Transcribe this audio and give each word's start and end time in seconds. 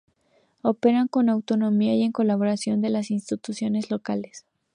Operan 0.63 1.07
con 1.07 1.29
autonomía 1.29 1.93
y 1.93 2.01
en 2.01 2.11
colaboración 2.11 2.81
con 2.81 2.91
las 2.91 3.11
instituciones 3.11 3.91
locales. 3.91 4.47